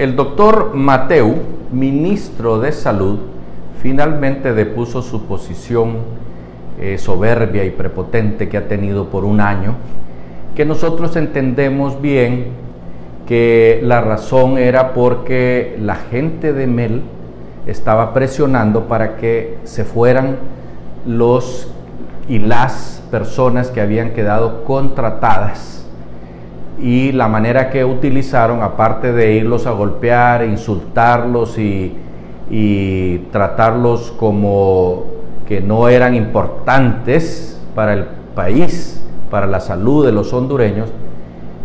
el 0.00 0.16
doctor 0.16 0.74
Mateu, 0.74 1.34
ministro 1.70 2.58
de 2.58 2.72
Salud, 2.72 3.18
finalmente 3.82 4.54
depuso 4.54 5.02
su 5.02 5.26
posición 5.26 5.98
eh, 6.80 6.96
soberbia 6.96 7.66
y 7.66 7.70
prepotente 7.70 8.48
que 8.48 8.56
ha 8.56 8.66
tenido 8.66 9.10
por 9.10 9.26
un 9.26 9.42
año, 9.42 9.74
que 10.56 10.64
nosotros 10.64 11.16
entendemos 11.16 12.00
bien 12.00 12.46
que 13.26 13.80
la 13.82 14.00
razón 14.00 14.56
era 14.56 14.94
porque 14.94 15.76
la 15.78 15.96
gente 15.96 16.54
de 16.54 16.66
Mel 16.66 17.02
estaba 17.66 18.14
presionando 18.14 18.88
para 18.88 19.18
que 19.18 19.58
se 19.64 19.84
fueran 19.84 20.38
los 21.04 21.68
y 22.26 22.38
las 22.38 23.02
personas 23.10 23.68
que 23.70 23.82
habían 23.82 24.14
quedado 24.14 24.64
contratadas 24.64 25.86
y 26.80 27.12
la 27.12 27.28
manera 27.28 27.68
que 27.68 27.84
utilizaron, 27.84 28.62
aparte 28.62 29.12
de 29.12 29.34
irlos 29.34 29.66
a 29.66 29.72
golpear, 29.72 30.44
insultarlos 30.44 31.58
y, 31.58 31.96
tratarlos 33.30 34.12
como 34.18 35.04
que 35.46 35.60
no 35.60 35.88
eran 35.88 36.16
importantes 36.16 37.60
para 37.76 37.92
el 37.92 38.04
país, 38.34 39.00
para 39.30 39.46
la 39.46 39.60
salud 39.60 40.04
de 40.04 40.10
los 40.10 40.32
hondureños, 40.32 40.90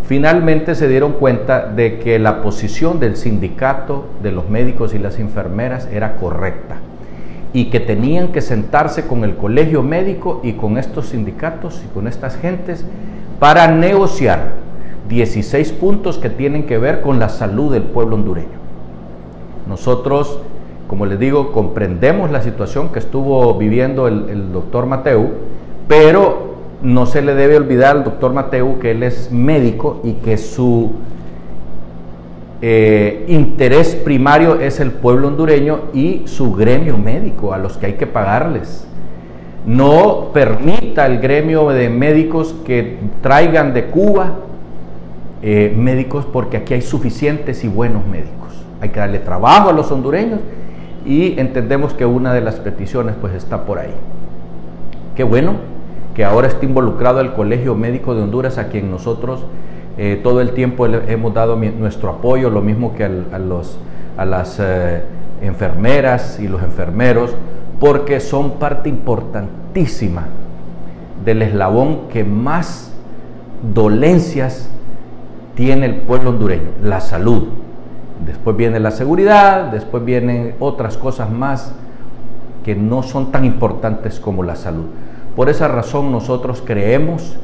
finalmente 0.04 0.76
se 0.76 0.88
dieron 0.88 1.14
cuenta 1.14 1.66
de 1.66 1.98
que 1.98 2.20
la 2.20 2.44
posición 2.44 3.00
del 3.00 3.16
sindicato 3.16 4.06
de 4.22 4.32
los 4.32 4.48
médicos 4.48 4.94
y 4.94 5.00
las 5.00 5.18
enfermeras 5.18 5.88
era 5.92 6.18
correcta 6.18 6.76
y 7.52 7.72
que 7.72 7.80
tenían 7.80 8.28
que 8.28 8.42
sentarse 8.42 9.08
con 9.08 9.24
el 9.24 9.36
colegio 9.36 9.82
médico 9.82 10.42
y 10.44 10.54
con 10.54 10.78
estos 10.78 11.08
sindicatos 11.08 11.82
y 11.84 11.88
con 11.94 12.08
estas 12.08 12.38
gentes 12.38 12.86
para 13.40 13.68
negociar 13.68 14.65
16 15.08 15.72
puntos 15.74 16.18
que 16.18 16.30
tienen 16.30 16.64
que 16.64 16.78
ver 16.78 17.02
con 17.02 17.20
la 17.20 17.30
salud 17.30 17.72
del 17.72 17.84
pueblo 17.84 18.16
hondureño. 18.16 18.66
Nosotros, 19.68 20.40
como 20.88 21.06
les 21.06 21.20
digo, 21.20 21.52
comprendemos 21.52 22.32
la 22.32 22.42
situación 22.42 22.90
que 22.90 23.00
estuvo 23.00 23.54
viviendo 23.56 24.08
el, 24.08 24.52
doctor 24.52 24.86
Mateu, 24.86 25.30
pero 25.88 26.56
no 26.82 27.06
se 27.06 27.22
le 27.22 27.36
debe 27.36 27.58
olvidar 27.58 27.98
al 27.98 28.04
doctor 28.04 28.34
Mateu 28.34 28.80
que 28.80 28.92
él 28.92 29.04
es 29.04 29.32
médico 29.32 30.02
y 30.04 30.14
que 30.14 30.38
su 30.38 30.92
eh, 32.62 33.26
interés 33.28 33.96
primario 33.96 34.60
es 34.60 34.80
el 34.80 34.92
pueblo 34.92 35.28
hondureño 35.28 35.82
y 35.94 36.24
su 36.26 36.54
gremio 36.54 36.98
médico, 36.98 37.54
a 37.54 37.58
los 37.58 37.78
que 37.78 37.88
hay 37.88 37.94
que 37.94 38.08
pagarles. 38.08 38.88
No 39.66 40.30
permita 40.32 41.08
el 41.08 41.20
gremio 41.20 41.70
de 41.70 41.90
médicos 41.90 42.56
que 42.66 43.00
traigan 43.22 43.74
de 43.74 43.86
Cuba 43.86 44.36
eh, 45.48 45.72
médicos 45.78 46.26
porque 46.26 46.58
aquí 46.58 46.74
hay 46.74 46.82
suficientes 46.82 47.64
y 47.64 47.68
buenos 47.68 48.04
médicos. 48.08 48.66
Hay 48.82 48.90
que 48.90 49.00
darle 49.00 49.20
trabajo 49.20 49.70
a 49.70 49.74
los 49.74 49.92
hondureños 49.92 50.40
y 51.06 51.40
entendemos 51.40 51.94
que 51.94 52.04
una 52.04 52.34
de 52.34 52.42
las 52.42 52.56
peticiones 52.56 53.14
pues 53.22 53.36
está 53.36 53.64
por 53.64 53.78
ahí. 53.78 53.94
Qué 55.16 55.24
bueno 55.24 55.54
que 56.16 56.26
ahora 56.26 56.48
está 56.48 56.66
involucrado 56.66 57.22
el 57.22 57.34
Colegio 57.34 57.76
Médico 57.76 58.16
de 58.16 58.24
Honduras 58.24 58.58
a 58.58 58.70
quien 58.70 58.90
nosotros 58.90 59.46
eh, 60.00 60.20
todo 60.24 60.42
el 60.42 60.50
tiempo 60.54 60.88
hemos 60.88 61.32
dado 61.36 61.56
nuestro 61.58 62.10
apoyo, 62.10 62.50
lo 62.50 62.62
mismo 62.62 62.96
que 62.96 63.04
a 63.04 64.26
las 64.26 64.60
eh, 64.60 65.04
enfermeras 65.44 66.40
y 66.40 66.48
los 66.48 66.64
enfermeros, 66.64 67.36
porque 67.80 68.20
son 68.20 68.54
parte 68.54 68.90
importantísima 68.90 70.26
del 71.24 71.44
eslabón 71.44 72.08
que 72.12 72.24
más 72.24 72.94
dolencias 73.76 74.72
tiene 75.56 75.86
el 75.86 75.96
pueblo 75.96 76.32
hondureño, 76.32 76.70
la 76.84 77.02
salud. 77.02 77.48
Después 78.26 78.56
viene 78.56 78.80
la 78.80 78.92
seguridad, 78.92 79.72
después 79.72 80.04
vienen 80.06 80.56
otras 80.60 80.98
cosas 80.98 81.32
más 81.32 81.74
que 82.64 82.76
no 82.76 83.04
son 83.04 83.32
tan 83.32 83.46
importantes 83.46 84.20
como 84.20 84.44
la 84.44 84.56
salud. 84.56 84.86
Por 85.36 85.50
esa 85.50 85.68
razón 85.68 86.12
nosotros 86.12 86.64
creemos 86.66 87.38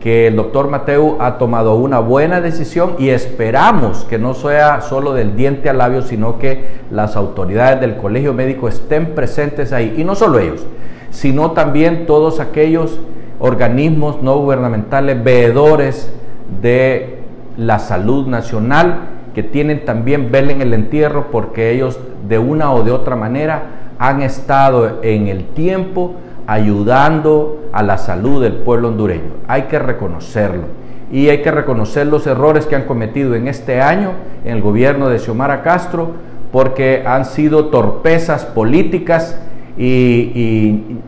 que 0.00 0.26
el 0.26 0.36
doctor 0.36 0.68
Mateo 0.68 1.18
ha 1.20 1.38
tomado 1.38 1.76
una 1.76 2.00
buena 2.00 2.40
decisión 2.40 2.94
y 2.98 3.10
esperamos 3.10 4.04
que 4.04 4.18
no 4.18 4.34
sea 4.34 4.80
solo 4.80 5.12
del 5.12 5.36
diente 5.36 5.70
al 5.70 5.78
labio, 5.78 6.02
sino 6.02 6.38
que 6.38 6.80
las 6.90 7.14
autoridades 7.14 7.80
del 7.80 7.96
colegio 7.96 8.34
médico 8.34 8.66
estén 8.66 9.14
presentes 9.14 9.72
ahí. 9.72 9.94
Y 9.96 10.02
no 10.02 10.16
solo 10.16 10.40
ellos, 10.40 10.66
sino 11.10 11.52
también 11.52 12.06
todos 12.06 12.40
aquellos 12.40 12.98
organismos 13.38 14.22
no 14.22 14.38
gubernamentales, 14.38 15.22
veedores 15.22 16.12
de 16.60 17.21
la 17.56 17.78
salud 17.78 18.26
nacional, 18.26 19.00
que 19.34 19.42
tienen 19.42 19.84
también 19.84 20.30
vela 20.30 20.52
en 20.52 20.60
el 20.60 20.74
entierro 20.74 21.30
porque 21.30 21.70
ellos 21.70 21.98
de 22.28 22.38
una 22.38 22.72
o 22.72 22.82
de 22.82 22.92
otra 22.92 23.16
manera 23.16 23.62
han 23.98 24.22
estado 24.22 25.00
en 25.02 25.28
el 25.28 25.44
tiempo 25.46 26.14
ayudando 26.46 27.68
a 27.72 27.82
la 27.82 27.98
salud 27.98 28.42
del 28.42 28.54
pueblo 28.54 28.88
hondureño. 28.88 29.32
Hay 29.48 29.62
que 29.62 29.78
reconocerlo 29.78 30.64
y 31.10 31.28
hay 31.28 31.42
que 31.42 31.50
reconocer 31.50 32.06
los 32.06 32.26
errores 32.26 32.66
que 32.66 32.74
han 32.74 32.84
cometido 32.84 33.34
en 33.34 33.48
este 33.48 33.80
año 33.80 34.12
en 34.44 34.56
el 34.56 34.62
gobierno 34.62 35.08
de 35.08 35.18
Xiomara 35.18 35.62
Castro 35.62 36.12
porque 36.50 37.04
han 37.06 37.24
sido 37.24 37.66
torpezas 37.66 38.44
políticas 38.44 39.38
y, 39.78 40.32
y 40.34 40.98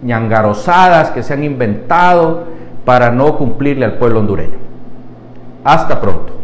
que 1.15 1.23
se 1.23 1.35
han 1.35 1.45
inventado 1.45 2.45
para 2.85 3.11
no 3.11 3.37
cumplirle 3.37 3.85
al 3.85 3.95
pueblo 3.95 4.21
hondureño. 4.21 4.64
Hasta 5.65 5.99
pronto. 5.99 6.44